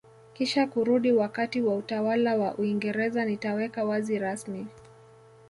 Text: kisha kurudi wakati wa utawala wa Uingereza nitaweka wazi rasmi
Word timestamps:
kisha 0.33 0.67
kurudi 0.67 1.11
wakati 1.11 1.61
wa 1.61 1.75
utawala 1.75 2.35
wa 2.35 2.55
Uingereza 2.55 3.25
nitaweka 3.25 3.85
wazi 3.85 4.19
rasmi 4.19 4.67